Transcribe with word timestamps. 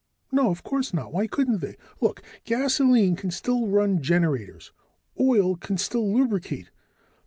"No, 0.31 0.49
of 0.49 0.63
course 0.63 0.95
not. 0.95 1.13
Why 1.13 1.27
couldn't 1.27 1.59
they 1.61 1.75
Look. 1.99 2.23
Gasoline 2.43 3.15
can 3.15 3.29
still 3.29 3.67
run 3.67 4.01
generators. 4.01 4.71
Oil 5.19 5.55
can 5.55 5.77
still 5.77 6.11
lubricate. 6.11 6.71